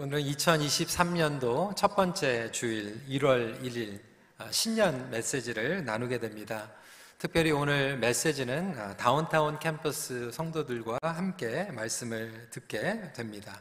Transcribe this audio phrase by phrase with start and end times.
[0.00, 3.98] 오늘은 2023년도 첫 번째 주일 1월 1일
[4.38, 6.70] 아, 신년 메시지를 나누게 됩니다.
[7.18, 13.60] 특별히 오늘 메시지는 아, 다운타운 캠퍼스 성도들과 함께 말씀을 듣게 됩니다.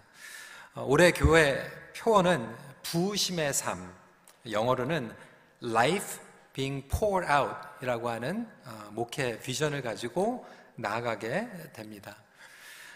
[0.76, 1.60] 어, 올해 교회
[1.98, 2.48] 표어는
[2.84, 3.92] 부심의 삶,
[4.48, 5.12] 영어로는
[5.64, 6.20] life
[6.54, 10.46] being poured out 이라고 하는 어, 목회 비전을 가지고
[10.76, 12.16] 나아가게 됩니다.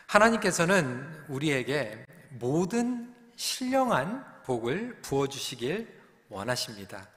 [0.06, 5.88] 하나님께서는 우리에게 모든 신령한 복을 부어주시길
[6.30, 7.08] 원하십니다.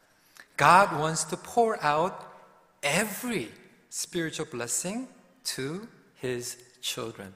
[0.56, 2.14] God wants to pour out
[2.82, 3.52] every
[3.92, 5.06] spiritual blessing
[5.44, 5.86] to
[6.24, 7.34] His children.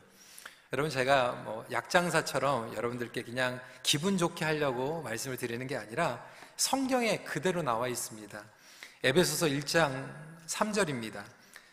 [0.73, 6.25] 여러분 제가 뭐 약장사처럼 여러분들께 그냥 기분 좋게 하려고 말씀을 드리는 게 아니라
[6.57, 8.43] 성경에 그대로 나와 있습니다.
[9.05, 10.11] 에베소서 1장
[10.47, 11.25] 3절입니다.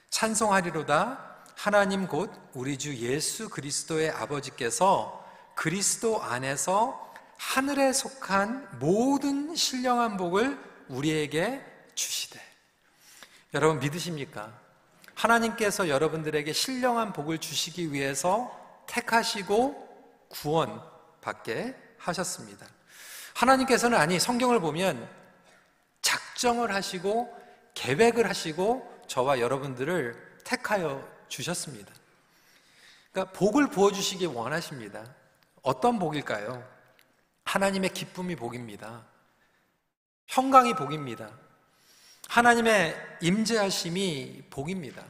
[0.09, 5.23] 찬송하리로다 하나님 곧 우리 주 예수 그리스도의 아버지께서
[5.55, 7.04] 그리스도 안에서
[7.37, 11.63] 하늘에 속한 모든 신령한 복을 우리에게
[11.95, 12.39] 주시되.
[13.53, 14.51] 여러분 믿으십니까?
[15.15, 20.81] 하나님께서 여러분들에게 신령한 복을 주시기 위해서 택하시고 구원
[21.21, 22.67] 받게 하셨습니다.
[23.33, 25.09] 하나님께서는 아니 성경을 보면
[26.01, 27.33] 작정을 하시고
[27.73, 31.91] 계획을 하시고 저와 여러분들을 택하여 주셨습니다.
[33.11, 35.03] 그러니까 복을 부어 주시기 원하십니다.
[35.61, 36.74] 어떤 복일까요?
[37.45, 39.05] 하나님의 기쁨이 복입니다.
[40.27, 41.29] 평강이 복입니다.
[42.27, 45.03] 하나님의 임재하심이 복입니다.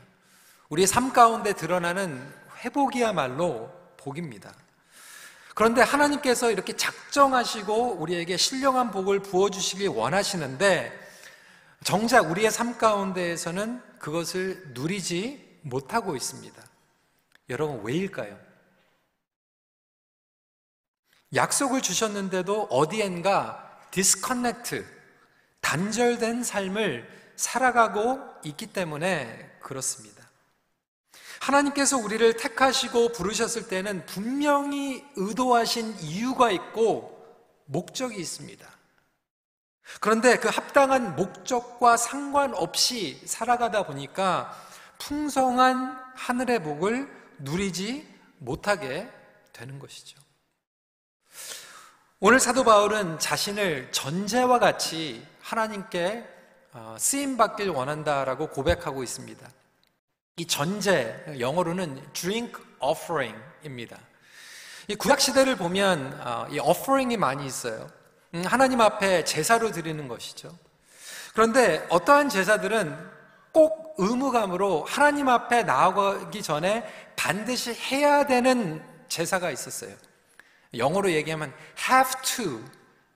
[0.70, 2.22] 우리의 삶 가운데 드러나는
[2.60, 4.54] 회복이야말로 복입니다.
[5.56, 10.92] 그런데 하나님께서 이렇게 작정하시고 우리에게 신령한 복을 부어주시길 원하시는데
[11.84, 16.62] 정작 우리의 삶 가운데에서는 그것을 누리지 못하고 있습니다.
[17.50, 18.45] 여러분, 왜일까요?
[21.34, 24.86] 약속을 주셨는데도 어디엔가 disconnect,
[25.62, 30.24] 단절된 삶을 살아가고 있기 때문에 그렇습니다.
[31.40, 37.16] 하나님께서 우리를 택하시고 부르셨을 때는 분명히 의도하신 이유가 있고
[37.66, 38.68] 목적이 있습니다.
[40.00, 44.52] 그런데 그 합당한 목적과 상관없이 살아가다 보니까
[44.98, 47.10] 풍성한 하늘의 복을
[47.40, 48.08] 누리지
[48.40, 49.10] 못하게
[49.54, 50.25] 되는 것이죠.
[52.20, 56.26] 오늘 사도 바울은 자신을 전제와 같이 하나님께
[56.74, 59.48] 어, 쓰임 받길 원한다라고 고백하고 있습니다.
[60.38, 63.98] 이 전제 영어로는 drink offering입니다.
[64.88, 67.90] 이 구약 시대를 보면 어, 이 offering이 많이 있어요.
[68.34, 70.58] 음, 하나님 앞에 제사로 드리는 것이죠.
[71.34, 72.98] 그런데 어떠한 제사들은
[73.52, 76.84] 꼭 의무감으로 하나님 앞에 나아가기 전에
[77.16, 79.96] 반드시 해야 되는 제사가 있었어요.
[80.78, 81.54] 영어로 얘기하면
[81.90, 82.62] have to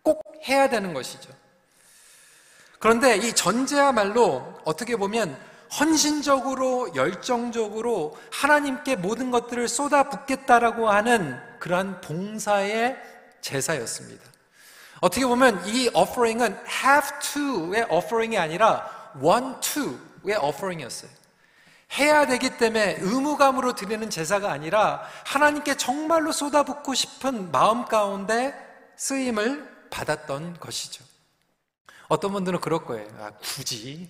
[0.01, 1.29] 꼭 해야 되는 것이죠.
[2.79, 5.37] 그런데 이 전제야말로 어떻게 보면
[5.77, 12.97] 헌신적으로 열정적으로 하나님께 모든 것들을 쏟아붓겠다라고 하는 그러한 봉사의
[13.41, 14.23] 제사였습니다.
[15.01, 21.18] 어떻게 보면 이 offering은 have to의 offering이 아니라 want to의 offering이었어요.
[21.97, 28.53] 해야 되기 때문에 의무감으로 드리는 제사가 아니라 하나님께 정말로 쏟아붓고 싶은 마음 가운데
[28.95, 31.03] 쓰임을 받았던 것이죠.
[32.07, 33.07] 어떤 분들은 그럴 거예요.
[33.19, 34.09] 아, 굳이.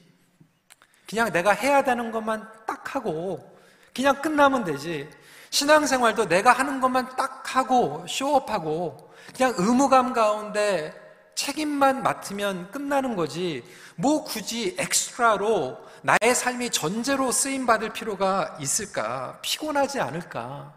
[1.08, 3.58] 그냥 내가 해야 되는 것만 딱 하고,
[3.96, 5.10] 그냥 끝나면 되지.
[5.50, 10.94] 신앙생활도 내가 하는 것만 딱 하고, 쇼업하고, 그냥 의무감 가운데
[11.36, 13.64] 책임만 맡으면 끝나는 거지.
[13.96, 19.40] 뭐 굳이 엑스트라로 나의 삶이 전제로 쓰임 받을 필요가 있을까?
[19.42, 20.74] 피곤하지 않을까?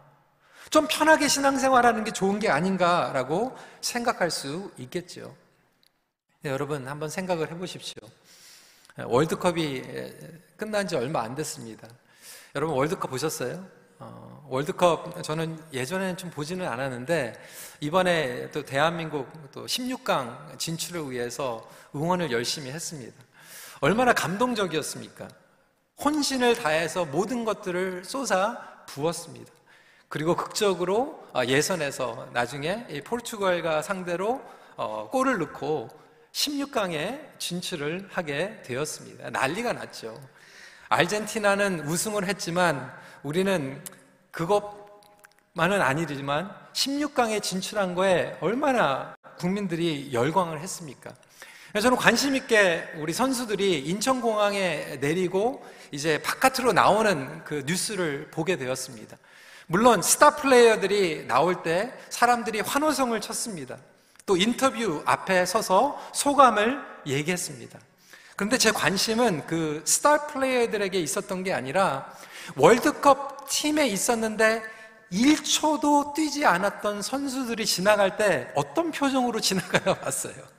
[0.69, 5.35] 좀 편하게 신앙생활하는 게 좋은 게 아닌가라고 생각할 수 있겠죠.
[6.41, 8.01] 네, 여러분 한번 생각을 해보십시오.
[8.97, 9.81] 월드컵이
[10.57, 11.87] 끝난 지 얼마 안 됐습니다.
[12.55, 13.65] 여러분 월드컵 보셨어요?
[13.99, 17.33] 어, 월드컵 저는 예전에는 좀 보지는 않았는데
[17.79, 23.13] 이번에 또 대한민국 또 16강 진출을 위해서 응원을 열심히 했습니다.
[23.83, 25.27] 얼마나 감동적이었습니까?
[26.01, 29.51] 혼신을 다해서 모든 것들을 쏟아 부었습니다.
[30.07, 34.41] 그리고 극적으로 아, 예선에서 나중에 포르투갈과 상대로
[34.77, 35.89] 어, 골을 넣고
[36.31, 39.31] 16강에 진출을 하게 되었습니다.
[39.31, 40.17] 난리가 났죠.
[40.87, 42.89] 아르헨티나는 우승을 했지만
[43.21, 43.83] 우리는
[44.31, 51.13] 그것만은 아니지만 16강에 진출한 거에 얼마나 국민들이 열광을 했습니까?
[51.81, 59.17] 저는 관심 있게 우리 선수들이 인천공항에 내리고 이제 바깥으로 나오는 그 뉴스를 보게 되었습니다.
[59.65, 63.77] 물론 스타 플레이어들이 나올 때 사람들이 환호성을 쳤습니다.
[64.27, 67.79] 또 인터뷰 앞에 서서 소감을 얘기했습니다.
[68.35, 72.13] 그런데 제 관심은 그 스타 플레이어들에게 있었던 게 아니라
[72.55, 74.61] 월드컵 팀에 있었는데
[75.11, 80.52] 1초도 뛰지 않았던 선수들이 지나갈 때 어떤 표정으로 지나가나 봤어요.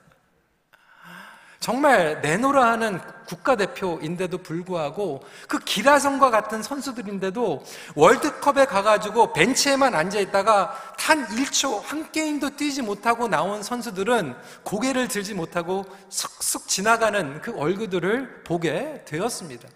[1.65, 7.65] 정말 내노라 하는 국가대표인데도 불구하고 그 기라성과 같은 선수들인데도
[7.95, 15.85] 월드컵에 가가지고 벤치에만 앉아있다가 단 1초 한 게임도 뛰지 못하고 나온 선수들은 고개를 들지 못하고
[16.09, 19.67] 쑥쑥 지나가는 그 얼굴들을 보게 되었습니다.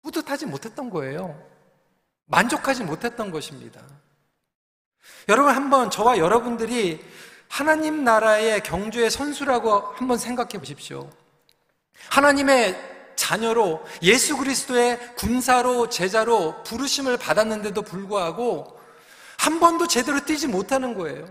[0.00, 1.38] 뿌듯하지 못했던 거예요.
[2.24, 3.82] 만족하지 못했던 것입니다.
[5.28, 7.04] 여러분 한번 저와 여러분들이
[7.48, 11.10] 하나님 나라의 경주의 선수라고 한번 생각해 보십시오.
[12.10, 12.76] 하나님의
[13.16, 18.78] 자녀로 예수 그리스도의 군사로 제자로 부르심을 받았는데도 불구하고
[19.38, 21.26] 한 번도 제대로 뛰지 못하는 거예요.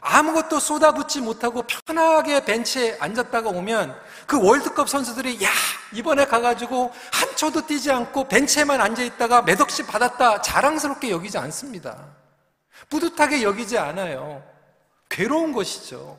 [0.00, 3.96] 아무것도 쏟아붓지 못하고 편하게 벤치에 앉았다가 오면
[4.26, 5.48] 그 월드컵 선수들이 야
[5.92, 11.98] 이번에 가가지고 한 초도 뛰지 않고 벤치에만 앉아 있다가 몇 억씩 받았다 자랑스럽게 여기지 않습니다.
[12.90, 14.42] 뿌듯하게 여기지 않아요.
[15.12, 16.18] 괴로운 것이죠.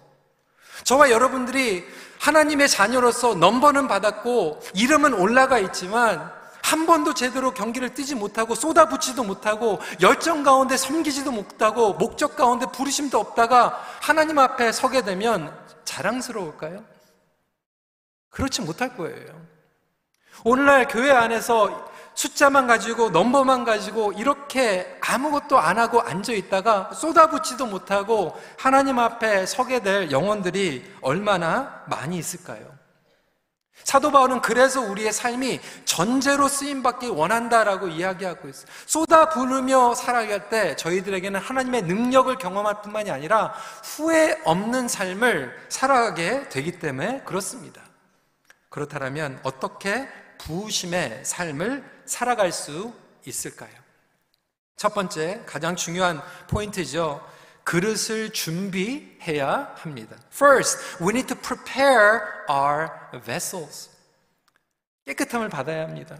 [0.85, 1.85] 저와 여러분들이
[2.19, 6.31] 하나님의 자녀로서 넘버는 받았고 이름은 올라가 있지만
[6.61, 13.19] 한 번도 제대로 경기를 뛰지 못하고 쏟아붓지도 못하고 열정 가운데 섬기지도 못하고 목적 가운데 부르심도
[13.19, 15.53] 없다가 하나님 앞에 서게 되면
[15.83, 16.85] 자랑스러울까요?
[18.29, 19.45] 그렇지 못할 거예요.
[20.43, 28.39] 오늘날 교회 안에서 숫자만 가지고 넘버만 가지고 이렇게 아무것도 안 하고 앉아 있다가 쏟아붓지도 못하고
[28.57, 32.73] 하나님 앞에 서게 될 영혼들이 얼마나 많이 있을까요?
[33.83, 38.65] 사도 바울은 그래서 우리의 삶이 전제로 쓰임 받기 원한다라고 이야기하고 있어요.
[38.85, 43.53] 쏟아 부르며 살아갈 때 저희들에게는 하나님의 능력을 경험할 뿐만이 아니라
[43.83, 47.81] 후회 없는 삶을 살아가게 되기 때문에 그렇습니다.
[48.69, 50.07] 그렇다면 어떻게
[50.43, 52.93] 부심의 삶을 살아갈 수
[53.25, 53.71] 있을까요?
[54.75, 57.25] 첫 번째, 가장 중요한 포인트죠.
[57.63, 60.17] 그릇을 준비해야 합니다.
[60.33, 62.19] First, we need to prepare
[62.49, 62.89] our
[63.23, 63.89] vessels.
[65.05, 66.17] 깨끗함을 받아야 합니다.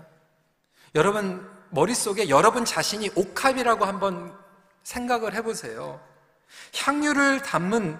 [0.95, 4.37] 여러분, 머릿속에 여러분 자신이 옥합이라고 한번
[4.83, 5.99] 생각을 해보세요.
[6.75, 7.99] 향유를 담는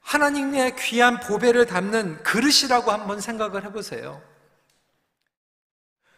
[0.00, 4.20] 하나님의 귀한 보배를 담는 그릇이라고 한번 생각을 해보세요.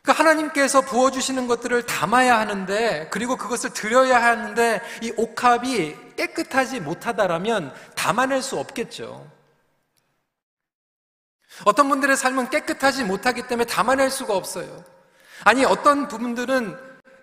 [0.02, 8.43] 그러니까 하나님께서 부어주시는 것들을 담아야 하는데, 그리고 그것을 드려야 하는데, 이 옥합이 깨끗하지 못하다라면 담아낼
[8.43, 9.31] 수 없겠죠.
[11.64, 14.85] 어떤 분들의 삶은 깨끗하지 못하기 때문에 담아낼 수가 없어요.
[15.44, 16.79] 아니, 어떤 부분들은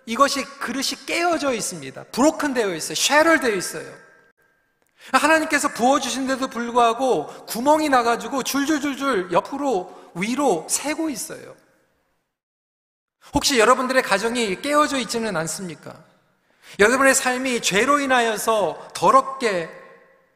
[0.06, 2.06] 이것이 그릇이 깨어져 있습니다.
[2.12, 2.96] 브로큰 되어 있어요.
[2.96, 3.92] 쉐럴 되어 있어요.
[5.12, 11.56] 하나님께서 부어주신데도 불구하고 구멍이 나가지고 줄줄줄줄 옆으로 위로 새고 있어요.
[13.34, 15.96] 혹시 여러분들의 가정이 깨어져 있지는 않습니까?
[16.80, 19.70] 여러분의 삶이 죄로 인하여서 더럽게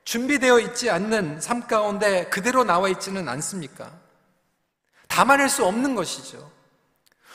[0.04, 3.92] 준비되어 있지 않는 삶 가운데 그대로 나와 있지는 않습니까?
[5.08, 6.52] 담아낼 수 없는 것이죠.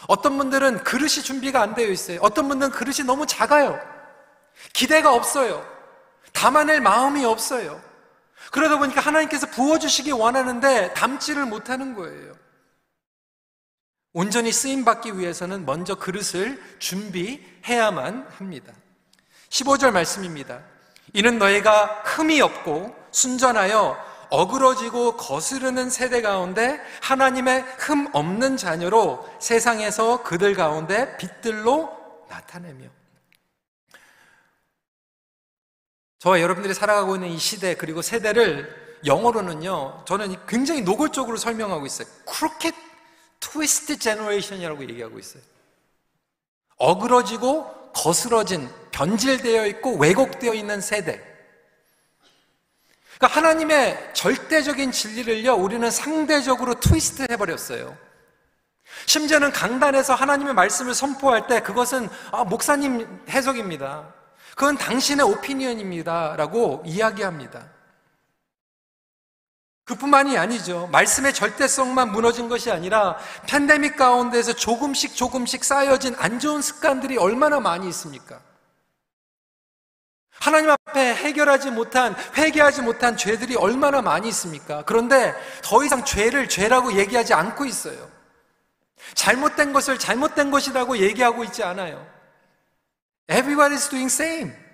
[0.09, 2.19] 어떤 분들은 그릇이 준비가 안 되어 있어요.
[2.23, 3.79] 어떤 분들은 그릇이 너무 작아요.
[4.73, 5.65] 기대가 없어요.
[6.33, 7.81] 담아낼 마음이 없어요.
[8.51, 12.35] 그러다 보니까 하나님께서 부어주시기 원하는데 담지를 못하는 거예요.
[14.17, 18.73] 온전히 쓰임받기 위해서는 먼저 그릇을 준비해야만 합니다.
[19.51, 20.63] 15절 말씀입니다.
[21.13, 30.55] 이는 너희가 흠이 없고 순전하여 어그러지고 거스르는 세대 가운데 하나님의 흠 없는 자녀로 세상에서 그들
[30.55, 31.95] 가운데 빛들로
[32.31, 32.89] 나타내며
[36.21, 42.09] 저와 여러분들이 살아가고 있는 이 시대 그리고 세대를 영어로는요 저는 굉장히 노골적으로 설명하고 있어요.
[42.25, 42.86] crooked
[43.57, 45.43] twisted generation이라고 얘기하고 있어요.
[46.77, 51.23] 어그러지고 거스러진 변질되어 있고 왜곡되어 있는 세대.
[53.17, 57.97] 그러니까 하나님의 절대적인 진리를요, 우리는 상대적으로 트위스트 해버렸어요.
[59.07, 64.13] 심지어는 강단에서 하나님의 말씀을 선포할 때 그것은 아, 목사님 해석입니다.
[64.51, 66.37] 그건 당신의 오피니언입니다.
[66.37, 67.76] 라고 이야기합니다.
[69.87, 70.89] 그뿐만이 아니죠.
[70.89, 73.17] 말씀의 절대성만 무너진 것이 아니라
[73.47, 78.41] 팬데믹 가운데서 조금씩 조금씩 쌓여진 안 좋은 습관들이 얼마나 많이 있습니까?
[80.39, 84.83] 하나님 앞에 해결하지 못한, 회개하지 못한 죄들이 얼마나 많이 있습니까?
[84.85, 88.11] 그런데 더 이상 죄를 죄라고 얘기하지 않고 있어요.
[89.15, 92.05] 잘못된 것을 잘못된 것이라고 얘기하고 있지 않아요.
[93.29, 94.66] Everybody's doing same.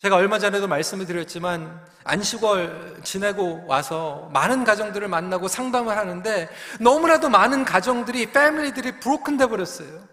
[0.00, 6.48] 제가 얼마 전에도 말씀을 드렸지만 안식월 지내고 와서 많은 가정들을 만나고 상담을 하는데
[6.80, 10.08] 너무나도 많은 가정들이 family들이 broken 돼 버렸어요.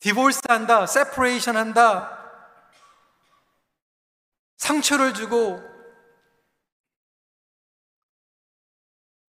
[0.00, 2.14] divorce 한다, separation 한다.
[4.56, 5.62] 상처를 주고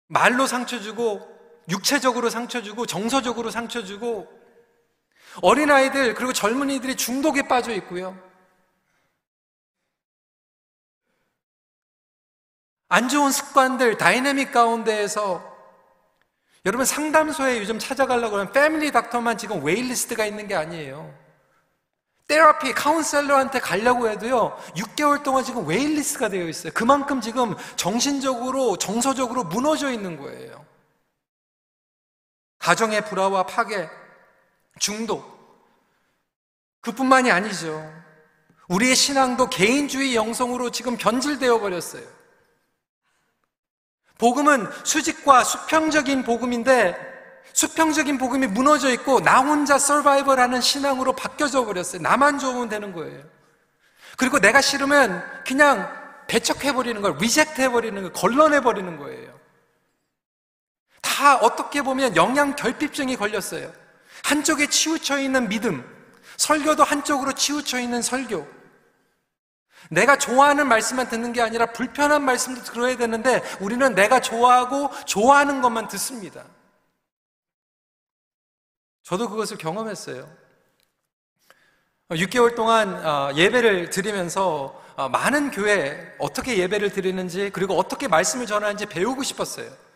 [0.07, 1.37] 말로 상처 주고
[1.69, 4.38] 육체적으로 상처 주고 정서적으로 상처 주고
[5.43, 8.17] 어린아이들 그리고 젊은이들이 중독에 빠져 있고요.
[12.89, 15.57] 안 좋은 습관들, 다이내믹 가운데에서
[16.65, 21.15] 여러분 상담소에 요즘 찾아가려고 하면 family doctor만 지금 waitlist가 있는 게 아니에요.
[22.27, 26.73] therapy, counselor한테 가려고 해도요, 6개월 동안 지금 waitlist가 되어 있어요.
[26.75, 30.67] 그만큼 지금 정신적으로, 정서적으로 무너져 있는 거예요.
[32.59, 33.89] 가정의 불화와 파괴,
[34.79, 35.39] 중독.
[36.81, 37.93] 그뿐만이 아니죠.
[38.69, 42.03] 우리의 신앙도 개인주의 영성으로 지금 변질되어 버렸어요.
[44.19, 46.97] 복음은 수직과 수평적인 복음인데
[47.53, 52.03] 수평적인 복음이 무너져 있고 나 혼자 survival하는 신앙으로 바뀌어져 버렸어요.
[52.03, 53.25] 나만 좋으면 되는 거예요.
[54.17, 55.89] 그리고 내가 싫으면 그냥
[56.27, 59.39] 배척해 버리는 걸, reject 해 버리는 걸, 걸러내 버리는 거예요.
[61.01, 63.73] 다 어떻게 보면 영양 결핍증이 걸렸어요.
[64.29, 65.83] 한쪽에 치우쳐 있는 믿음,
[66.37, 68.47] 설교도 한쪽으로 치우쳐 있는 설교.
[69.91, 75.89] 내가 좋아하는 말씀만 듣는 게 아니라 불편한 말씀도 들어야 되는데 우리는 내가 좋아하고 좋아하는 것만
[75.89, 76.45] 듣습니다.
[79.03, 80.29] 저도 그것을 경험했어요.
[82.11, 88.85] 6개월 동안 어, 예배를 드리면서 어, 많은 교회 어떻게 예배를 드리는지 그리고 어떻게 말씀을 전하는지
[88.85, 89.88] 배우고 싶었어요.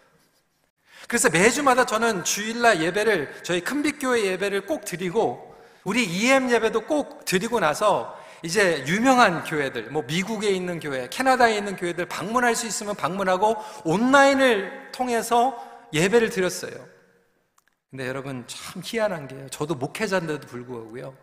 [1.08, 5.54] 그래서 매주마다 저는 주일날 예배를 저희 큰빛교회 예배를 꼭 드리고
[5.84, 11.76] 우리 EM 예배도 꼭 드리고 나서 이제 유명한 교회들, 뭐 미국에 있는 교회, 캐나다에 있는
[11.76, 15.56] 교회들 방문할 수 있으면 방문하고 온라인을 통해서
[15.92, 16.72] 예배를 드렸어요.
[17.90, 19.48] 근데 여러분 참 희한한 게요.
[19.50, 21.14] 저도 목회자인데도 불구하고요.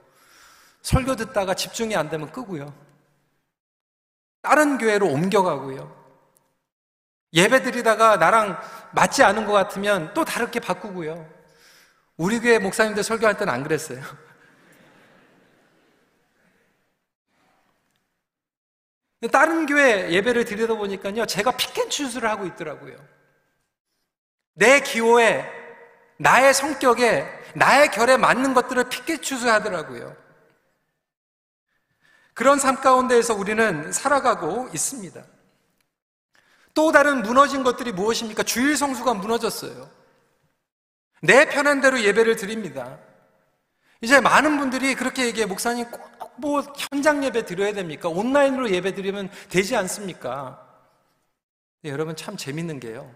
[0.82, 2.74] 설교 듣다가 집중이 안 되면 끄고요.
[4.42, 5.99] 다른 교회로 옮겨가고요.
[7.34, 8.60] 예배 드리다가 나랑
[8.92, 11.30] 맞지 않은 것 같으면 또 다르게 바꾸고요.
[12.18, 14.02] 우리 교회 목사님들 설교할 때는 안 그랬어요.
[19.32, 22.98] 다른 교회 예배를 드리다 보니까요, 제가 픽앤추스를 하고 있더라고요.
[24.54, 25.46] 내 기호에,
[26.18, 30.16] 나의 성격에, 나의 결에 맞는 것들을 픽앤추스 하더라고요.
[32.34, 35.24] 그런 삶 가운데에서 우리는 살아가고 있습니다.
[36.74, 38.44] 또 다른 무너진 것들이 무엇입니까?
[38.44, 39.90] 주일 성수가 무너졌어요.
[41.22, 42.98] 내 편한 대로 예배를 드립니다.
[44.02, 46.62] 이제 많은 분들이 그렇게 얘기해, 목사님 꼭 뭐
[46.92, 48.10] 현장 예배 드려야 됩니까?
[48.10, 50.66] 온라인으로 예배 드리면 되지 않습니까?
[51.82, 53.14] 네, 여러분 참 재밌는 게요.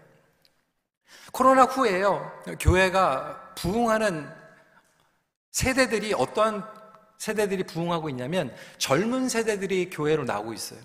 [1.32, 2.30] 코로나 후에요,
[2.60, 4.30] 교회가 부흥하는
[5.50, 6.64] 세대들이 어떠한
[7.18, 10.80] 세대들이 부흥하고 있냐면 젊은 세대들이 교회로 나오고 있어요.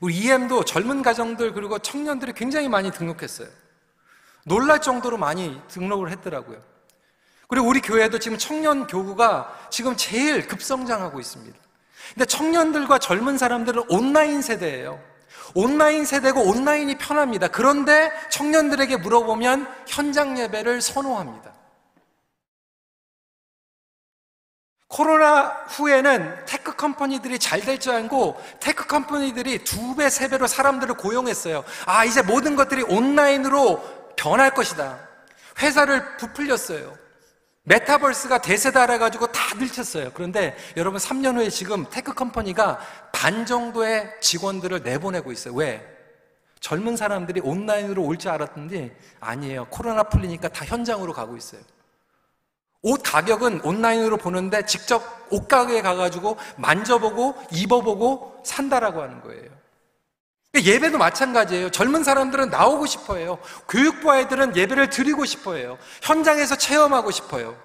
[0.00, 3.48] 우리 EM도 젊은 가정들 그리고 청년들이 굉장히 많이 등록했어요.
[4.44, 6.62] 놀랄 정도로 많이 등록을 했더라고요.
[7.48, 11.58] 그리고 우리 교회도 지금 청년 교구가 지금 제일 급성장하고 있습니다.
[12.14, 15.00] 근데 청년들과 젊은 사람들은 온라인 세대예요.
[15.54, 17.48] 온라인 세대고 온라인이 편합니다.
[17.48, 21.52] 그런데 청년들에게 물어보면 현장 예배를 선호합니다.
[24.90, 30.94] 코로나 후에는 tech company들이 잘 될 줄 알고 tech company들이 두 배, 세 배로 사람들을
[30.96, 31.62] 고용했어요.
[31.86, 33.80] 아, 이제 모든 것들이 온라인으로
[34.16, 34.98] 변할 것이다.
[35.60, 36.98] 회사를 부풀렸어요.
[37.62, 40.10] 메타버스가 대세다 해가지고 다 들쳤어요.
[40.12, 42.80] 그런데 여러분 3년 후에 지금 tech company가
[43.12, 45.54] 반 정도의 직원들을 내보내고 있어요.
[45.54, 45.86] 왜?
[46.58, 49.66] 젊은 사람들이 온라인으로 올 줄 알았는데 아니에요.
[49.70, 51.60] 코로나 풀리니까 다 현장으로 가고 있어요.
[52.82, 59.50] 옷 가격은 온라인으로 보는데 직접 옷가게에 가가지고 만져보고 입어보고 산다라고 하는 거예요.
[60.54, 61.70] 예배도 마찬가지예요.
[61.70, 63.38] 젊은 사람들은 나오고 싶어요.
[63.68, 65.78] 교육부 아이들은 예배를 드리고 싶어요.
[66.02, 67.56] 현장에서 체험하고 싶어요.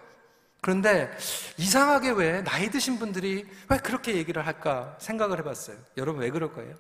[0.61, 1.15] 그런데
[1.57, 5.77] 이상하게 왜 나이 드신 분들이 왜 그렇게 얘기를 할까 생각을 해봤어요.
[5.97, 6.75] 여러분 왜 그럴 거예요?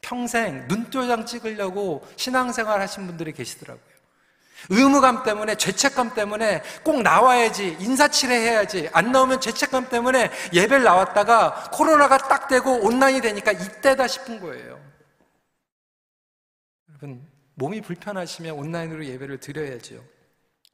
[0.00, 3.95] 평생 눈도장 찍으려고 신앙생활 하신 분들이 계시더라고요.
[4.70, 12.18] 의무감 때문에 죄책감 때문에 꼭 나와야지 인사치레 해야지 안 나오면 죄책감 때문에 예배를 나왔다가 코로나가
[12.18, 14.80] 딱 되고 온라인이 되니까 이때다 싶은 거예요.
[16.88, 20.02] 여러분 몸이 불편하시면 온라인으로 예배를 드려야죠.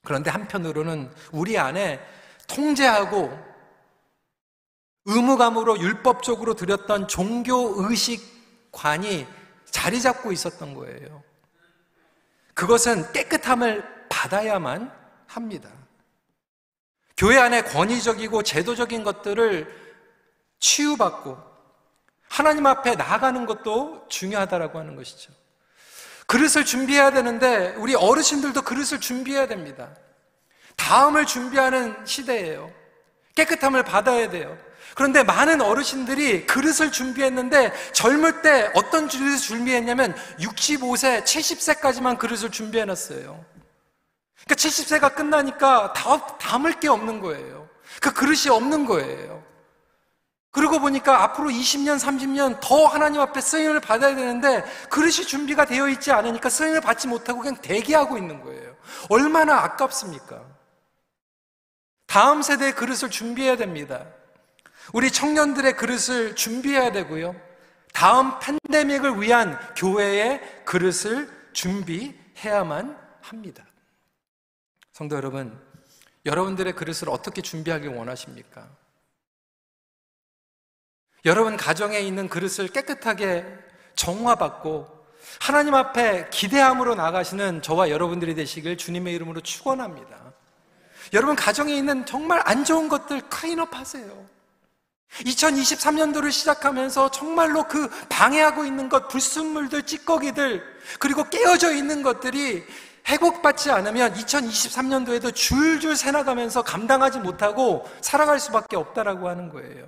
[0.04, 2.00] 그런데 한편으로는 우리 안에
[2.48, 3.52] 통제하고
[5.04, 9.26] 의무감으로 율법적으로 드렸던 종교 의식관이
[9.70, 11.22] 자리 잡고 있었던 거예요.
[12.54, 14.92] 그것은 깨끗함을 받아야만
[15.26, 15.70] 합니다.
[17.16, 19.82] 교회 안에 권위적이고 제도적인 것들을
[20.58, 21.38] 치유받고
[22.28, 25.32] 하나님 앞에 나아가는 것도 중요하다라고 하는 것이죠.
[26.26, 29.94] 그릇을 준비해야 되는데 우리 어르신들도 그릇을 준비해야 됩니다.
[30.76, 32.72] 다음을 준비하는 시대예요.
[33.34, 34.56] 깨끗함을 받아야 돼요.
[34.94, 43.44] 그런데 많은 어르신들이 그릇을 준비했는데 젊을 때 어떤 그릇을 준비했냐면 65세, 70세까지만 그릇을 준비해 놨어요.
[44.44, 47.68] 그러니까 70세가 끝나니까 다, 담을 게 없는 거예요.
[48.00, 49.42] 그 그릇이 없는 거예요.
[50.50, 56.12] 그러고 보니까 앞으로 20년, 30년 더 하나님 앞에 쓰임을 받아야 되는데 그릇이 준비가 되어 있지
[56.12, 58.76] 않으니까 쓰임을 받지 못하고 그냥 대기하고 있는 거예요.
[59.08, 60.42] 얼마나 아깝습니까?
[62.06, 64.04] 다음 세대의 그릇을 준비해야 됩니다.
[64.92, 67.34] 우리 청년들의 그릇을 준비해야 되고요.
[67.92, 73.64] 다음 팬데믹을 위한 교회의 그릇을 준비해야만 합니다.
[74.92, 75.58] 성도 여러분,
[76.26, 78.68] 여러분들의 그릇을 어떻게 준비하길 원하십니까?
[81.24, 83.46] 여러분 가정에 있는 그릇을 깨끗하게
[83.94, 85.02] 정화받고
[85.40, 90.32] 하나님 앞에 기대함으로 나가시는 저와 여러분들이 되시길 주님의 이름으로 축원합니다.
[91.12, 94.26] 여러분 가정에 있는 정말 안 좋은 것들 클린업 하세요.
[95.20, 100.62] 2023년도를 시작하면서 정말로 그 방해하고 있는 것, 불순물들, 찌꺼기들,
[100.98, 102.64] 그리고 깨어져 있는 것들이
[103.08, 109.86] 회복받지 않으면 2023년도에도 줄줄 새나가면서 감당하지 못하고 살아갈 수밖에 없다라고 하는 거예요.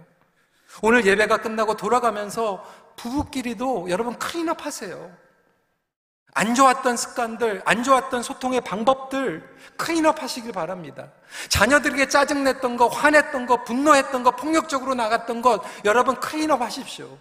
[0.83, 2.65] 오늘 예배가 끝나고 돌아가면서
[2.97, 5.24] 부부끼리도 여러분 clean up 하세요.
[6.35, 11.13] 안 좋았던 습관들, 안 좋았던 소통의 방법들 clean up 하시길 바랍니다.
[11.49, 17.19] 자녀들에게 짜증냈던 거, 화냈던 거, 분노했던 거, 폭력적으로 나갔던 것 여러분 clean up 하십시오.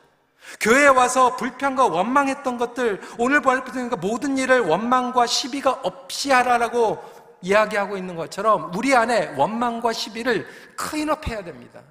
[0.60, 7.02] 교회에 와서 불평과 원망했던 것들 오늘 보니까 모든 일을 원망과 시비가 없이 하라라고
[7.42, 11.82] 이야기하고 있는 것처럼 우리 안에 원망과 시비를 클린업 해야 됩니다.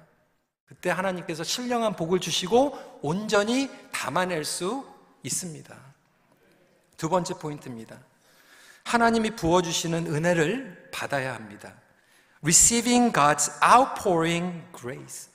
[0.65, 4.85] 그때 하나님께서 신령한 복을 주시고 온전히 담아낼 수
[5.23, 5.82] 있습니다.
[7.03, 7.97] 두 번째 포인트입니다.
[8.85, 11.73] 하나님이 부어주시는 은혜를 받아야 합니다.
[12.41, 15.29] Receiving God's outpouring grace.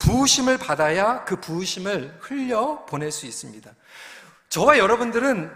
[0.00, 3.70] 부으심을 받아야 그 부으심을 흘려 보낼 수 있습니다.
[4.48, 5.52] 저와 여러분들은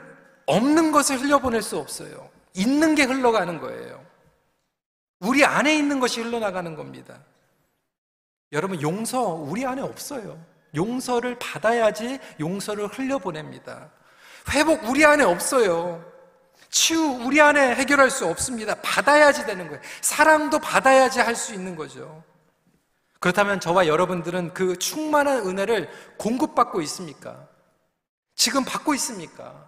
[0.47, 2.31] 없는 것을 흘려 보낼 수 없어요.
[2.55, 4.07] 있는 게 흘러가는 거예요.
[5.18, 7.18] 우리 안에 있는 것이 흘러나가는 겁니다.
[8.53, 10.40] 여러분, 용서 우리 안에 없어요.
[10.77, 13.97] 용서를 받아야지 용서를 흘려보냅니다.
[14.50, 16.04] 회복 우리 안에 없어요.
[16.70, 18.74] 치유 우리 안에 해결할 수 없습니다.
[18.82, 19.80] 받아야지 되는 거예요.
[20.00, 22.22] 사랑도 받아야지 할 수 있는 거죠.
[23.20, 27.48] 그렇다면 저와 여러분들은 그 충만한 은혜를 공급받고 있습니까?
[28.37, 29.66] 지금 받고 있습니까?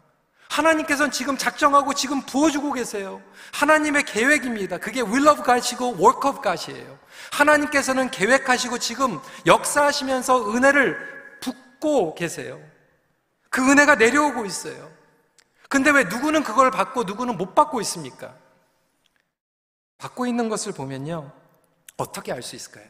[0.49, 3.23] 하나님께서는 지금 작정하고 지금 부어주고 계세요.
[3.53, 4.79] 하나님의 계획입니다.
[4.79, 6.99] 그게 will of God이고 work of God이에요.
[7.33, 10.99] 하나님께서는 계획하시고 지금 역사하시면서 은혜를
[11.41, 12.61] 붓고 계세요.
[13.51, 14.91] 그 은혜가 내려오고 있어요.
[15.69, 18.37] 근데 왜 누구는 그걸 받고 누구는 못 받고 있습니까?
[19.99, 21.33] 받고 있는 것을 보면요.
[21.97, 22.89] 어떻게 알 수 있을까요?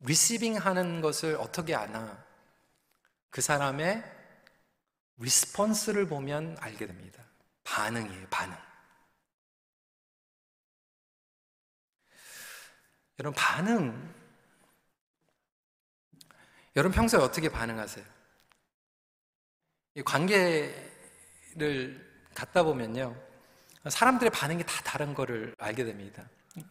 [0.00, 2.24] receiving 하는 것을 어떻게 아나?
[3.30, 4.02] 그 사람의
[5.18, 7.22] response를 보면 알게 됩니다.
[7.64, 8.56] 반응이에요, 반응.
[13.18, 14.14] 여러분, 반응.
[16.76, 18.19] 여러분 평소에 어떻게 반응하세요?
[19.94, 20.74] 이 관계를
[22.34, 23.14] 갖다 보면요.
[23.88, 26.22] 사람들의 반응이 다 다른 거를 알게 됩니다.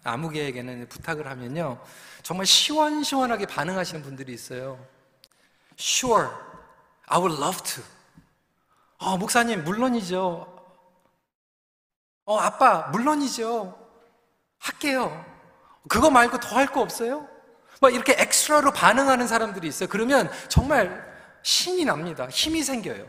[0.03, 1.81] 아무개에게는 부탁을 하면요.
[2.23, 4.85] 정말 시원시원하게 반응하시는 분들이 있어요.
[5.77, 6.27] Sure,
[7.07, 7.83] I would love to.
[8.99, 10.55] 어, 목사님, 물론이죠.
[12.25, 13.75] 어, 아빠, 물론이죠.
[14.59, 15.25] 할게요.
[15.87, 17.27] 그거 말고 더 할 거 없어요?
[17.81, 19.87] 막 이렇게 엑스트라로 반응하는 사람들이 있어요.
[19.89, 21.08] 그러면 정말
[21.43, 22.27] 신이 납니다.
[22.29, 23.07] 힘이 생겨요.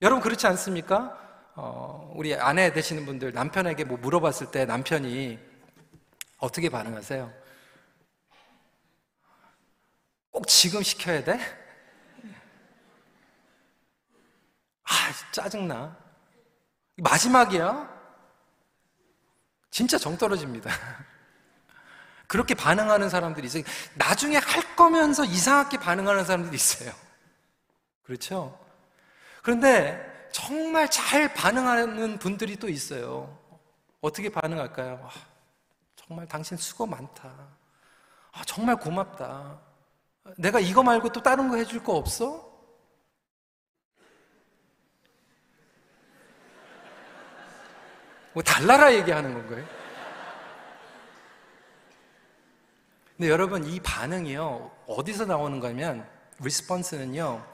[0.00, 1.18] 여러분 그렇지 않습니까?
[1.54, 5.38] 어, 우리 아내 되시는 분들 남편에게 뭐 물어봤을 때 남편이
[6.38, 7.32] 어떻게 반응하세요?
[10.30, 11.38] 꼭 지금 시켜야 돼?
[14.84, 15.96] 아, 짜증나.
[16.96, 18.02] 마지막이야?
[19.70, 20.70] 진짜 정 떨어집니다.
[22.26, 23.62] 그렇게 반응하는 사람들이 있어요.
[23.94, 26.92] 나중에 할 거면서 이상하게 반응하는 사람들이 있어요.
[28.02, 28.58] 그렇죠?
[29.42, 33.38] 그런데 정말 잘 반응하는 분들이 또 있어요.
[34.00, 35.00] 어떻게 반응할까요?
[35.04, 35.10] 아,
[35.94, 37.28] 정말 당신 수고 많다.
[38.32, 39.60] 아, 정말 고맙다.
[40.38, 42.50] 내가 이거 말고 또 다른 거 해줄 거 없어?
[48.32, 49.64] 뭐 달라라 얘기하는 건가요?
[53.16, 56.08] 근데 여러분 이 반응이요 어디서 나오는 거냐면
[56.40, 57.44] 리스폰스는요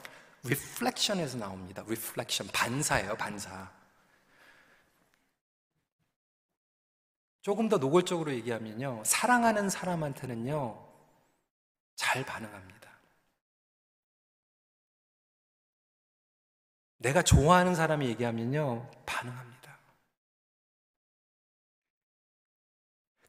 [0.45, 1.83] reflection에서 나옵니다.
[1.83, 3.71] reflection 반사예요 반사.
[7.41, 10.87] 조금 더 노골적으로 얘기하면요 사랑하는 사람한테는요
[11.95, 12.89] 잘 반응합니다.
[16.97, 19.77] 내가 좋아하는 사람이 얘기하면요 반응합니다.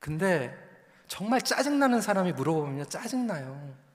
[0.01, 0.57] 근데
[1.07, 3.90] 정말 짜증나는 사람이 물어보면 짜증나요.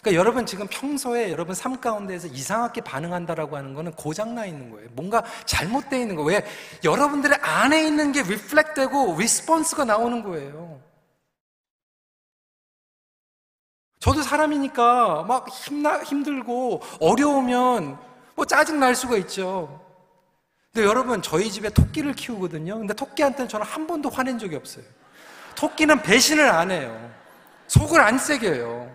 [0.00, 4.88] 그러니까 여러분 지금 평소에 여러분 삶 가운데에서 이상하게 반응한다라고 하는 거는 고장 나 있는 거예요.
[4.92, 6.28] 뭔가 잘못되어 있는 거예요.
[6.28, 6.46] 왜?
[6.84, 10.80] 여러분들의 안에 있는 게 reflect되고 response가 나오는 거예요.
[13.98, 17.98] 저도 사람이니까 막 힘나, 힘들고 어려우면
[18.36, 19.84] 뭐 짜증 날 수가 있죠.
[20.72, 22.78] 근데 여러분, 저희 집에 토끼를 키우거든요.
[22.78, 24.84] 근데 토끼한테는 저는 한 번도 화낸 적이 없어요.
[25.56, 27.10] 토끼는 배신을 안 해요.
[27.66, 28.87] 속을 안 새겨요.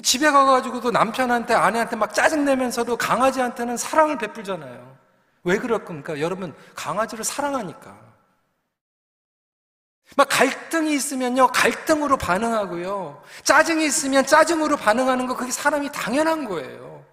[0.00, 4.96] 집에 가가지고도 남편한테, 아내한테 막 짜증내면서도 강아지한테는 사랑을 베풀잖아요.
[5.44, 6.18] 왜 그럴 겁니까?
[6.20, 8.12] 여러분, 강아지를 사랑하니까.
[10.16, 13.22] 막 갈등이 있으면요, 갈등으로 반응하고요.
[13.44, 17.04] 짜증이 있으면 짜증으로 반응하는 거, 그게 사람이 당연한 거예요.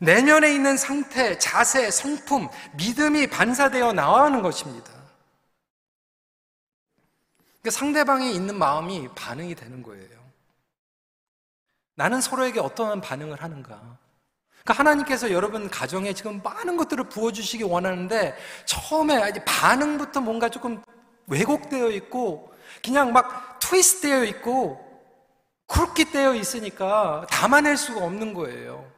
[0.00, 4.92] 내면에 있는 상태, 자세, 성품, 믿음이 반사되어 나와는 것입니다.
[7.60, 10.17] 그러니까 상대방이 있는 마음이 반응이 되는 거예요.
[11.98, 13.98] 나는 서로에게 어떠한 반응을 하는가?
[14.62, 20.80] 그러니까 하나님께서 여러분 가정에 지금 많은 것들을 부어주시기 원하는데 처음에 반응부터 뭔가 조금
[21.26, 24.80] 왜곡되어 있고 그냥 막 트위스트 되어 있고
[25.66, 28.88] 그렇게 되어 있으니까 담아낼 수가 없는 거예요.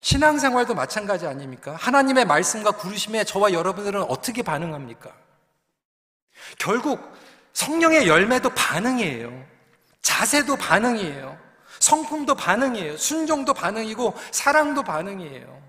[0.00, 1.76] 신앙생활도 마찬가지 아닙니까?
[1.76, 5.14] 하나님의 말씀과 구르심에 저와 여러분들은 어떻게 반응합니까?
[6.58, 7.12] 결국
[7.52, 9.44] 성령의 열매도 반응이에요.
[10.02, 11.38] 자세도 반응이에요.
[11.78, 12.96] 성품도 반응이에요.
[12.96, 15.62] 순종도 반응이고 사랑도 반응이에요.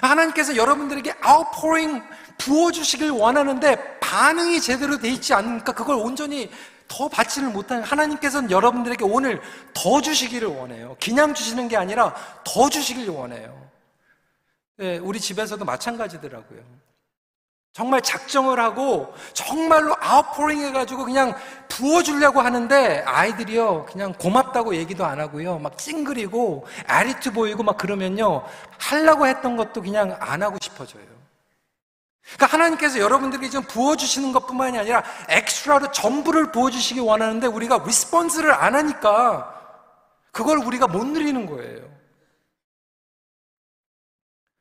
[0.00, 2.02] 하나님께서 여러분들에게 아웃포링
[2.38, 6.50] 부어주시길 원하는데 반응이 제대로 돼 있지 않으니까 그걸 온전히
[6.88, 9.40] 더 받지를 못하는 하나님께서는 여러분들에게 오늘
[9.72, 10.96] 더 주시기를 원해요.
[11.02, 12.14] 그냥 주시는 게 아니라
[12.44, 13.70] 더 주시기를 원해요.
[14.76, 16.60] 네, 우리 집에서도 마찬가지더라고요.
[17.74, 21.34] 정말 작정을 하고 정말로 아웃포링 해가지고 그냥
[21.68, 28.44] 부어주려고 하는데 아이들이요 그냥 고맙다고 얘기도 안 하고요 막 찡그리고 아리트 보이고 막 그러면요
[28.78, 31.02] 하려고 했던 것도 그냥 안 하고 싶어져요.
[32.22, 38.76] 그러니까 하나님께서 여러분들에게 좀 부어주시는 것 뿐만이 아니라 extra로 전부를 부어주시기 원하는데 우리가 response를 안
[38.76, 39.52] 하니까
[40.30, 41.82] 그걸 우리가 못 누리는 거예요.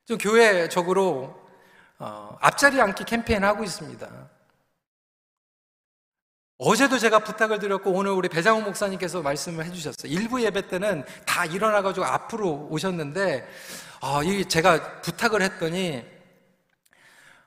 [0.05, 1.42] 좀 교회적으로
[2.03, 4.29] 어, 앞자리 앉기 캠페인 하고 있습니다.
[6.57, 10.11] 어제도 제가 부탁을 드렸고 오늘 우리 배장훈 목사님께서 말씀을 해주셨어요.
[10.11, 13.49] 일부 예배 때는 다 일어나가지고 앞으로 오셨는데
[14.01, 16.05] 어, 이 제가 부탁을 했더니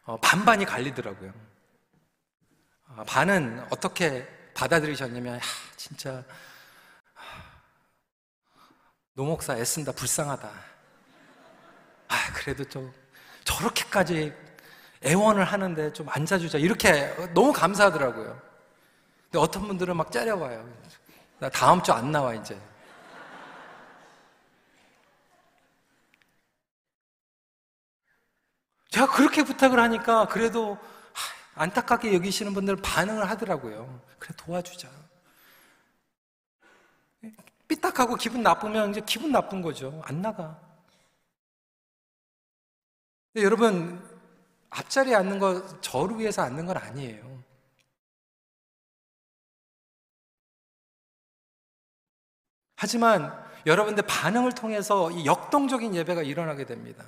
[0.05, 1.35] 어, 반반이 갈리더라고요.
[2.88, 5.40] 어, 반은 어떻게 받아들이셨냐면, 야,
[5.77, 6.25] 진짜,
[9.12, 10.51] 노목사 애쓴다, 불쌍하다.
[12.09, 12.95] 아, 그래도 좀,
[13.45, 14.46] 저렇게까지
[15.07, 16.59] 애원을 하는데 좀 앉아주자.
[16.59, 18.40] 이렇게 너무 감사하더라고요.
[19.25, 20.69] 근데 어떤 분들은 막 짜려와요.
[21.38, 22.59] 나 다음 주 안 나와, 이제.
[28.90, 30.79] 제가 그렇게 부탁을 하니까 그래도
[31.55, 34.01] 안타깝게 여기시는 분들 반응을 하더라고요.
[34.19, 34.88] 그래 도와주자.
[37.69, 40.01] 삐딱하고 기분 나쁘면 이제 기분 나쁜 거죠.
[40.07, 40.59] 안 나가.
[43.37, 44.03] 여러분
[44.70, 47.42] 앞자리에 앉는 거 저를 위해서 앉는 건 아니에요.
[52.76, 53.33] 하지만
[53.66, 57.05] 여러분들 반응을 통해서 이 역동적인 예배가 일어나게 됩니다.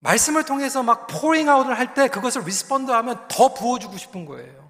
[0.00, 4.68] 말씀을 통해서 막 pouring out을 할 때 그것을 respond 하면 더 부어주고 싶은 거예요.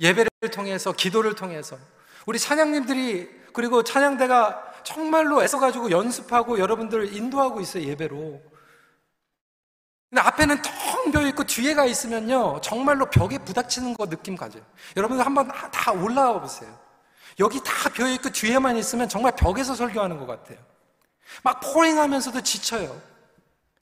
[0.00, 1.78] 예배를 통해서, 기도를 통해서,
[2.26, 8.40] 우리 찬양님들이, 그리고 찬양대가 정말로 애써가지고 연습하고 여러분들을 인도하고 있어요, 예배로.
[10.10, 14.62] 근데 앞에는 텅 비어 있고 뒤에가 있으면요 정말로 벽에 부닥치는 거 느낌 가져요.
[14.96, 16.76] 여러분들 한번 다 올라와 보세요.
[17.38, 20.58] 여기 다 비어 있고 뒤에만 있으면 정말 벽에서 설교하는 것 같아요.
[21.44, 23.00] 막 포링하면서도 지쳐요.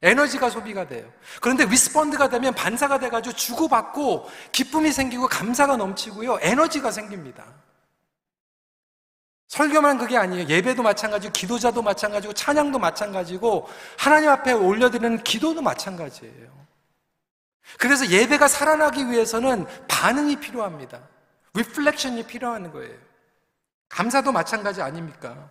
[0.02, 1.10] 에너지가 소비가 돼요.
[1.40, 6.38] 그런데 위스펀드가 되면 반사가 돼가지고 주고받고 기쁨이 생기고 감사가 넘치고요.
[6.42, 7.44] 에너지가 생깁니다.
[9.48, 10.46] 설교만 그게 아니에요.
[10.46, 16.58] 예배도 마찬가지고, 기도자도 마찬가지고, 찬양도 마찬가지고, 하나님 앞에 올려드리는 기도도 마찬가지예요.
[17.78, 21.00] 그래서 예배가 살아나기 위해서는 반응이 필요합니다.
[21.54, 22.94] reflection이 필요한 거예요.
[23.88, 25.48] 감사도 마찬가지 아닙니까?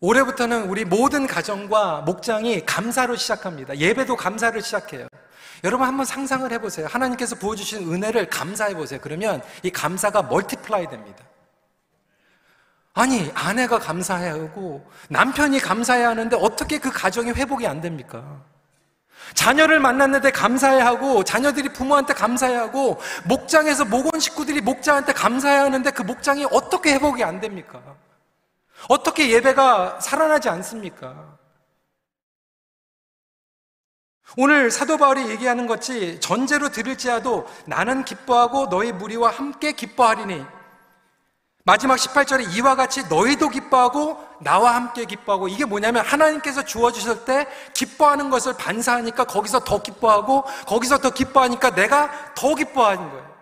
[0.00, 3.76] 올해부터는 우리 모든 가정과 목장이 감사로 시작합니다.
[3.78, 5.08] 예배도 감사를 시작해요.
[5.62, 6.86] 여러분 한번 상상을 해보세요.
[6.86, 9.00] 하나님께서 부어주신 은혜를 감사해 보세요.
[9.02, 11.24] 그러면 이 감사가 multiply 됩니다.
[12.94, 18.42] 아니, 아내가 감사해야 하고, 남편이 감사해야 하는데 어떻게 그 가정이 회복이 안 됩니까?
[19.34, 26.02] 자녀를 만났는데 감사해야 하고, 자녀들이 부모한테 감사해야 하고, 목장에서 목원 식구들이 목장한테 감사해야 하는데 그
[26.02, 27.82] 목장이 어떻게 회복이 안 됩니까?
[28.88, 31.36] 어떻게 예배가 살아나지 않습니까?
[34.36, 40.44] 오늘 사도 바울이 얘기하는 것이 전제로 들을지라도 나는 기뻐하고 너희 무리와 함께 기뻐하리니
[41.66, 48.28] 마지막 18절에 이와 같이 너희도 기뻐하고 나와 함께 기뻐하고 이게 뭐냐면 하나님께서 주어주실 때 기뻐하는
[48.28, 53.34] 것을 반사하니까 거기서 더 기뻐하고 거기서 더 기뻐하니까 내가 더 기뻐하는 거예요.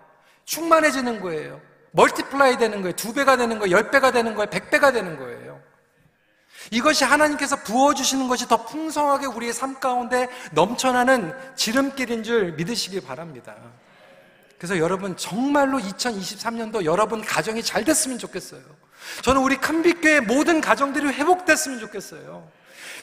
[0.44, 1.61] 충만해지는 거예요.
[1.90, 2.94] multiply 되는 거예요.
[2.94, 3.76] 두 배가 되는 거예요.
[3.76, 4.48] 열 배가 되는 거예요.
[4.48, 5.61] 백 배가 되는 거예요.
[6.70, 13.56] 이것이 하나님께서 부어주시는 것이 더 풍성하게 우리의 삶 가운데 넘쳐나는 지름길인 줄 믿으시길 바랍니다.
[14.62, 18.61] 그래서 여러분 정말로 2023년도 여러분 가정이 잘 됐으면 좋겠어요.
[19.22, 22.48] 저는 우리 큰빛교회 모든 가정들이 회복됐으면 좋겠어요.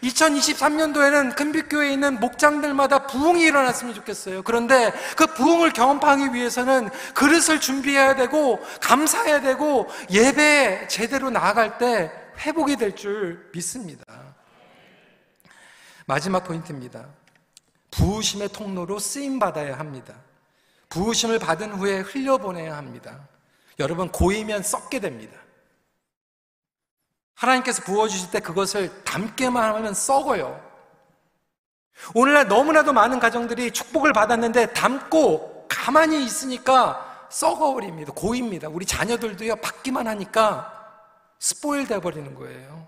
[0.02, 4.44] 2023년도에는 큰빛교회에 있는 목장들마다 부흥이 일어났으면 좋겠어요.
[4.44, 12.78] 그런데 그 부흥을 경험하기 위해서는 그릇을 준비해야 되고 감사해야 되고 예배에 제대로 나아갈 때 회복이
[12.78, 14.06] 될 줄 믿습니다.
[16.06, 17.06] 마지막 포인트입니다.
[17.92, 20.29] 부으심의 통로로 쓰임 받아야 합니다.
[20.90, 23.28] 부으심을 받은 후에 흘려보내야 합니다.
[23.80, 25.38] 여러분, 고이면 썩게 됩니다.
[27.36, 30.68] 하나님께서 부어주실 때 그것을 담게만 하면 썩어요.
[32.14, 38.14] 오늘날 너무나도 많은 가정들이 축복을 받았는데 담고 가만히 있으니까 썩어버립니다.
[38.14, 38.68] 고입니다.
[38.68, 40.76] 우리 자녀들도요, 받기만 하니까
[41.40, 42.88] 스포일 돼버리는 거예요.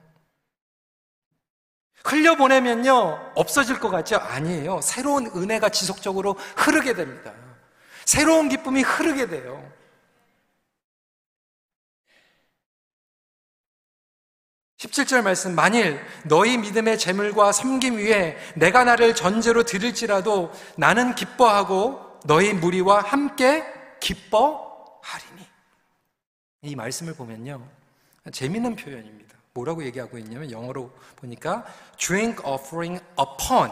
[2.04, 4.18] 흘려보내면요, 없어질 것 같죠?
[4.18, 4.82] 아니에요.
[4.82, 7.32] 새로운 은혜가 지속적으로 흐르게 됩니다.
[8.12, 9.72] 새로운 기쁨이 흐르게 돼요.
[14.80, 22.52] (17절) 말씀 만일 너희 믿음의 재물과 섬김 위에 내가 나를 전제로 드릴지라도 나는 기뻐하고 너희
[22.52, 23.64] 무리와 함께
[24.02, 25.48] 기뻐하리니.
[26.64, 27.66] 이 말씀을 보면요
[28.34, 29.38] 재미있는 표현입니다.
[29.54, 31.64] 뭐라고 얘기하고 있냐면 영어로 보니까
[31.98, 33.72] drink offering upon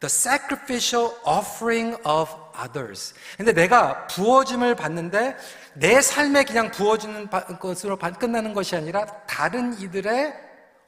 [0.00, 2.30] The sacrificial offering of
[2.62, 3.14] others.
[3.36, 5.36] 근데 내가 부어짐을 받는데
[5.74, 7.28] 내 삶에 그냥 부어지는
[7.58, 10.34] 것으로 끝나는 것이 아니라 다른 이들의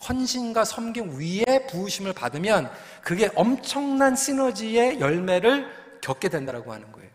[0.09, 2.71] 헌신과 섬김 위에 부으심을 받으면
[3.03, 5.68] 그게 엄청난 시너지의 열매를
[6.01, 7.09] 겪게 된다라고 하는 거예요.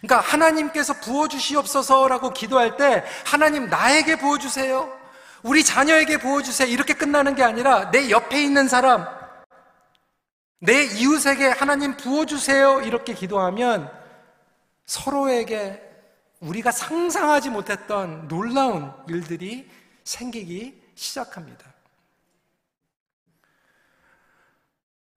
[0.00, 5.00] 그러니까 하나님께서 부어주시옵소서라고 기도할 때 하나님 나에게 부어주세요.
[5.42, 6.68] 우리 자녀에게 부어주세요.
[6.68, 9.06] 이렇게 끝나는 게 아니라 내 옆에 있는 사람,
[10.64, 12.82] 내 이웃에게 하나님 부어주세요.
[12.82, 13.90] 이렇게 기도하면
[14.86, 15.82] 서로에게
[16.38, 19.68] 우리가 상상하지 못했던 놀라운 일들이
[20.04, 21.72] 생기기 시작합니다.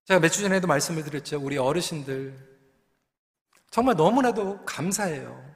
[0.05, 1.39] 제가 몇 주 전에도 말씀을 드렸죠.
[1.39, 2.35] 우리 어르신들.
[3.69, 5.53] 정말 너무나도 감사해요.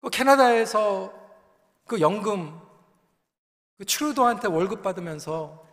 [0.00, 1.12] 그 캐나다에서
[1.86, 2.60] 그 연금,
[3.78, 5.65] 그 추루도한테 월급 받으면서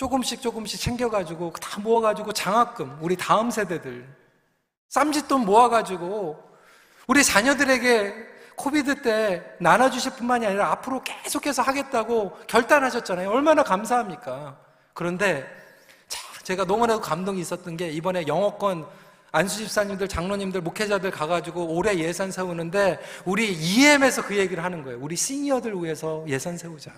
[0.00, 4.08] 조금씩 조금씩 챙겨가지고 다 모아가지고 장학금 우리 다음 세대들
[4.88, 6.42] 쌈짓돈 모아가지고
[7.06, 8.14] 우리 자녀들에게
[8.56, 13.28] 코비드 때 나눠주실 뿐만이 아니라 앞으로 계속해서 하겠다고 결단하셨잖아요.
[13.28, 14.56] 얼마나 감사합니까?
[14.94, 15.46] 그런데
[16.44, 18.86] 제가 너무나도 감동이 있었던 게 이번에 영어권
[19.32, 24.98] 안수 집사님들, 장로님들, 목회자들 가가지고 올해 예산 세우는데 우리 EM에서 그 얘기를 하는 거예요.
[24.98, 26.90] 우리 시니어들 위해서 예산 세우자.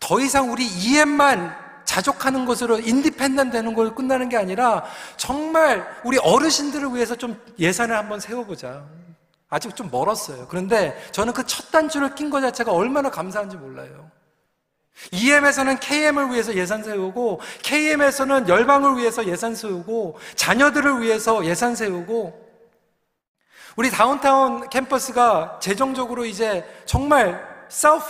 [0.00, 1.54] 더 이상 우리 EM만
[1.84, 4.84] 자족하는 것으로 independent 되는 걸 끝나는 게 아니라
[5.16, 8.84] 정말 우리 어르신들을 위해서 좀 예산을 한번 세워보자.
[9.48, 10.46] 아직 좀 멀었어요.
[10.48, 14.10] 그런데 저는 그 첫 단추를 낀 것 자체가 얼마나 감사한지 몰라요.
[15.12, 22.46] EM에서는 KM을 위해서 예산 세우고 KM에서는 열방을 위해서 예산 세우고 자녀들을 위해서 예산 세우고
[23.76, 28.04] 우리 다운타운 캠퍼스가 재정적으로 이제 정말 셀프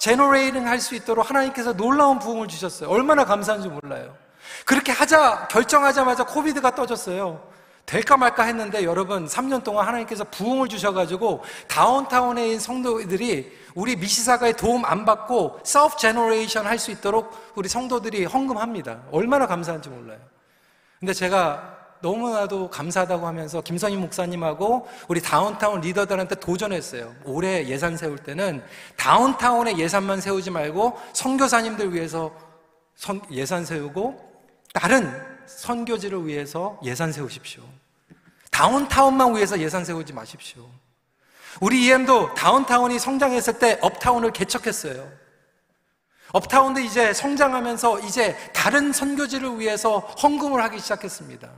[0.00, 2.88] generating 할 수 있도록 하나님께서 놀라운 부흥을 주셨어요.
[2.88, 4.16] 얼마나 감사한지 몰라요.
[4.64, 7.48] 그렇게 하자 결정하자마자 COVID가 터졌어요.
[7.84, 14.84] 될까 말까 했는데 여러분 3년 동안 하나님께서 부흥을 주셔가지고 다운타운에 있는 성도들이 우리 미시사가의 도움
[14.86, 19.02] 안 받고 self generation 할 수 있도록 우리 성도들이 헌금합니다.
[19.12, 20.18] 얼마나 감사한지 몰라요.
[20.98, 27.14] 근데 제가 너무나도 감사하다고 하면서 김선희 목사님하고 우리 다운타운 리더들한테 도전했어요.
[27.24, 28.62] 올해 예산 세울 때는
[28.96, 32.32] 다운타운에 예산만 세우지 말고 선교사님들 위해서
[32.96, 34.30] 선, 예산 세우고
[34.72, 35.12] 다른
[35.46, 37.62] 선교지를 위해서 예산 세우십시오.
[38.50, 40.66] 다운타운만 위해서 예산 세우지 마십시오.
[41.60, 45.10] 우리 EM도 다운타운이 성장했을 때 업타운을 개척했어요.
[46.32, 51.50] 업타운도 이제 성장하면서 이제 다른 선교지를 위해서 헌금을 하기 시작했습니다.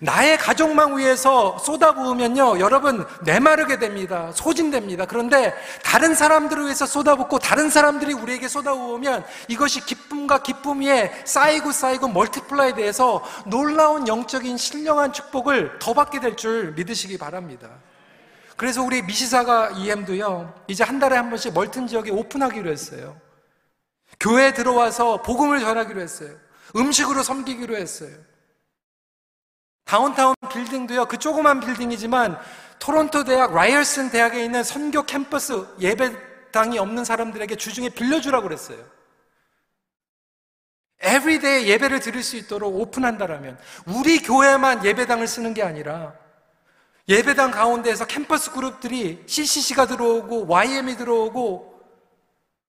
[0.00, 4.30] 나의 가족만 위해서 쏟아부으면요, 여러분, 메마르게 됩니다.
[4.34, 5.06] 소진됩니다.
[5.06, 12.08] 그런데 다른 사람들을 위해서 쏟아붓고 다른 사람들이 우리에게 쏟아부으면 이것이 기쁨과 기쁨 위에 쌓이고 쌓이고
[12.08, 17.68] multiply 돼서 놀라운 영적인 신령한 축복을 더 받게 될 줄 믿으시기 바랍니다.
[18.56, 23.16] 그래서 우리 미시사가 EM도요, 이제 한 달에 한 번씩 Malton 지역에 오픈하기로 했어요.
[24.20, 26.30] 교회에 들어와서 복음을 전하기로 했어요.
[26.74, 28.10] 음식으로 섬기기로 했어요.
[29.86, 32.38] 다운타운 빌딩도요, 그 조그만 빌딩이지만
[32.78, 38.78] 토론토 대학, 라이얼슨 대학에 있는 선교 캠퍼스 예배당이 없는 사람들에게 주중에 빌려주라고 그랬어요.
[41.00, 46.14] everyday 예배를 드릴 수 있도록 오픈한다라면 우리 교회만 예배당을 쓰는 게 아니라
[47.08, 51.76] 예배당 가운데에서 캠퍼스 그룹들이 CCC가 들어오고 YM이 들어오고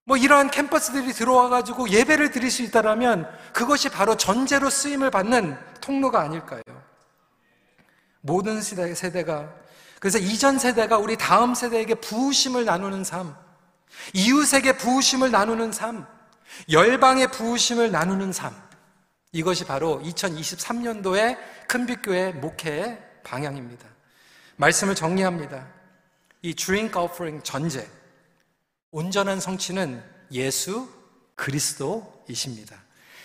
[0.04, 6.20] 뭐 이러한 캠퍼스들이 들어와 가지고 예배를 드릴 수 있다라면 그것이 바로 전제로 쓰임을 받는 통로가
[6.20, 6.62] 아닐까요?
[8.28, 9.52] 모든 세대, 세대가
[9.98, 13.34] 그래서 이전 세대가 우리 다음 세대에게 부우심을 나누는 삶,
[14.12, 16.06] 이웃에게 부우심을 나누는 삶,
[16.70, 18.54] 열방의 부우심을 나누는 삶.
[19.32, 23.86] 이것이 바로 2023년도의 큰빛교회 목회의 방향입니다.
[24.56, 25.66] 말씀을 정리합니다.
[26.42, 27.88] 이 drink offering 전제,
[28.90, 30.88] 온전한 성취는 예수
[31.34, 32.76] 그리스도이십니다.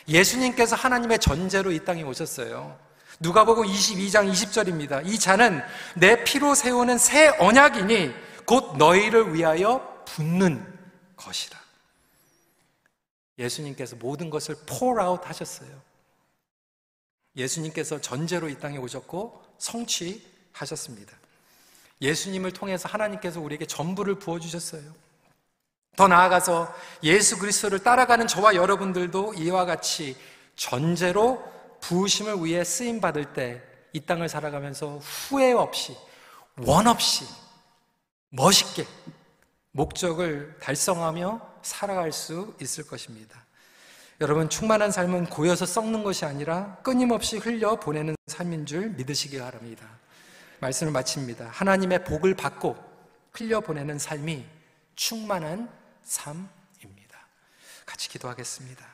[0.07, 2.77] 예수님께서 하나님의 전제로 이 땅에 오셨어요.
[3.19, 5.06] 누가복음 22장 20절입니다.
[5.06, 5.62] 이 잔은
[5.95, 8.13] 내 피로 세우는 새 언약이니
[8.45, 10.65] 곧 너희를 위하여 붓는
[11.15, 11.58] 것이라.
[13.39, 15.69] 예수님께서 모든 것을 pour out 하셨어요.
[17.36, 21.17] 예수님께서 전제로 이 땅에 오셨고 성취하셨습니다.
[22.02, 24.84] 예수님을 통해서 하나님께서 우리에게 전부를 부어 주셨어요.
[25.95, 26.73] 더 나아가서
[27.04, 30.17] 예수 그리스도를 따라가는 저와 여러분들도 이와 같이
[30.56, 31.52] 전제로
[31.84, 35.96] 부으심을 위해 쓰임 받을 때 이 땅을 살아가면서 후회 없이
[36.58, 37.26] 원 없이
[38.30, 38.86] 멋있게
[39.72, 43.46] 목적을 달성하며 살아갈 수 있을 것입니다.
[44.19, 49.88] 여러분 충만한 삶은 고여서 썩는 것이 아니라 끊임없이 흘려 보내는 삶인 줄 믿으시기 바랍니다.
[50.60, 51.50] 말씀을 마칩니다.
[51.50, 52.76] 하나님의 복을 받고
[53.32, 54.46] 흘려 보내는 삶이
[54.96, 55.69] 충만한
[56.04, 57.28] 삶입니다.
[57.86, 58.92] 같이 기도하겠습니다.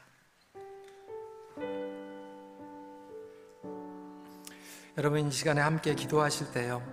[5.00, 6.84] 여러분 이 시간에 함께 기도하실 때요.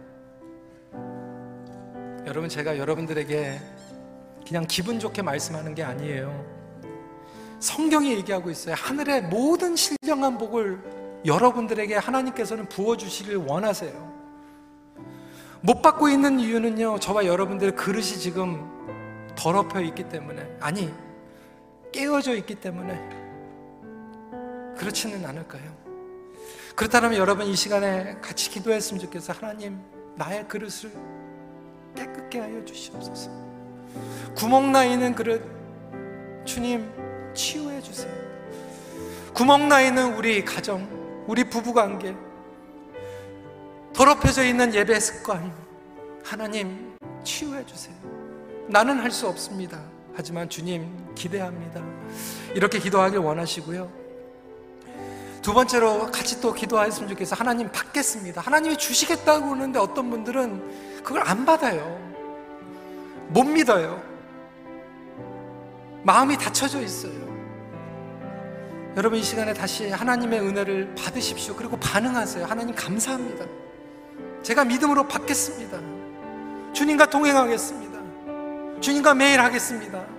[2.25, 3.61] 여러분 제가 여러분들에게
[4.47, 6.45] 그냥 기분 좋게 말씀하는 게 아니에요.
[7.59, 8.77] 성경이 얘기하고 있어요.
[8.79, 10.79] 하늘의 모든 신령한 복을
[11.27, 14.15] 여러분들에게 하나님께서는 부어주시길 원하세요.
[15.63, 18.71] 못 받고 있는 이유는요, 저와 여러분들 그릇이 지금
[19.35, 20.95] 더럽혀 있기 때문에, 아니,
[21.91, 23.01] 깨어져 있기 때문에,
[24.79, 25.86] 그렇지는 않을까요?
[26.77, 29.33] 그렇다면 여러분 이 시간에 같이 기도했으면 좋겠어.
[29.33, 29.81] 하나님,
[30.15, 30.93] 나의 그릇을
[31.97, 33.31] 깨끗게 하여 주시옵소서.
[34.37, 35.43] 구멍 나 있는 그릇,
[36.45, 36.87] 주님,
[37.33, 38.13] 치유해 주세요.
[39.33, 40.87] 구멍 나 있는 우리 가정,
[41.27, 42.15] 우리 부부 관계,
[43.95, 45.51] 더럽혀져 있는 예배 습관,
[46.23, 46.95] 하나님,
[47.25, 47.97] 치유해 주세요.
[48.69, 49.81] 나는 할 수 없습니다.
[50.15, 51.83] 하지만 주님, 기대합니다.
[52.55, 54.06] 이렇게 기도하길 원하시고요.
[55.47, 57.37] 두 번째로 같이 또 기도하였으면 좋겠어.
[57.37, 58.41] 하나님 받겠습니다.
[58.41, 62.01] 하나님이 주시겠다고 그러는데 어떤 분들은 그걸 안 받아요.
[63.29, 64.03] 못 믿어요.
[66.03, 67.13] 마음이 닫혀져 있어요.
[68.97, 71.55] 여러분 이 시간에 다시 하나님의 은혜를 받으십시오.
[71.55, 72.45] 그리고 반응하세요.
[72.45, 73.45] 하나님 감사합니다.
[74.43, 75.79] 제가 믿음으로 받겠습니다.
[76.73, 78.81] 주님과 동행하겠습니다.
[78.81, 80.16] 주님과 매일 하겠습니다.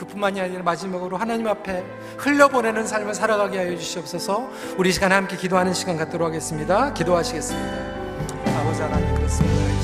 [0.00, 1.84] 그뿐만이 아니라 마지막으로 하나님 앞에
[2.16, 6.92] 흘려보내는 삶을 살아가게 하여 주시옵소서 우리 이 시간에 함께 기도하는 시간 갖도록 하겠습니다.
[6.94, 7.68] 기도하시겠습니다.
[8.60, 9.70] 아버지 하나님 그렇습니다.